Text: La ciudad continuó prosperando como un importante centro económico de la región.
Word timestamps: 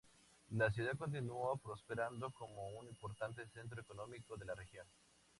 La 0.53 0.71
ciudad 0.71 0.97
continuó 0.97 1.57
prosperando 1.57 2.31
como 2.31 2.69
un 2.69 2.87
importante 2.87 3.45
centro 3.53 3.79
económico 3.81 4.35
de 4.35 4.45
la 4.45 4.55
región. 4.55 4.87